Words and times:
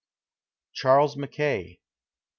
Charles 0.73 1.15
Mackay. 1.15 1.79